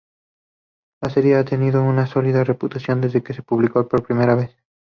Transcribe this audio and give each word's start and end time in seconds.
La 1.03 1.11
serie 1.11 1.35
ha 1.35 1.45
tenido 1.45 1.83
una 1.83 2.07
sólida 2.07 2.43
reputación 2.43 3.01
desde 3.01 3.21
que 3.21 3.35
se 3.35 3.43
publicó 3.43 3.87
por 3.87 4.01
primera 4.01 4.33
vez. 4.33 4.49